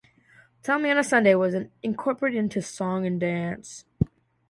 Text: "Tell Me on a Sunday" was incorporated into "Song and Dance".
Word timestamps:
"Tell 0.63 0.79
Me 0.79 0.89
on 0.89 0.97
a 0.97 1.03
Sunday" 1.03 1.35
was 1.35 1.53
incorporated 1.83 2.39
into 2.39 2.59
"Song 2.63 3.05
and 3.05 3.19
Dance". 3.19 3.85